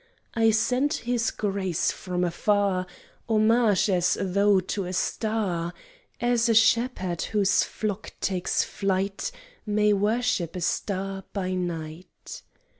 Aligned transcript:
I 0.33 0.49
send 0.49 0.93
his 0.93 1.29
grace 1.29 1.91
from 1.91 2.23
afar 2.23 2.87
Homage, 3.29 3.87
as 3.87 4.17
though 4.19 4.59
to 4.59 4.85
a 4.85 4.93
star; 4.93 5.75
As 6.19 6.49
a 6.49 6.55
shepherd 6.55 7.21
whose 7.21 7.61
flock 7.61 8.11
takes 8.19 8.63
flight 8.63 9.31
May 9.63 9.93
worship 9.93 10.55
a 10.55 10.61
star 10.61 11.25
by 11.33 11.53
night. 11.53 12.41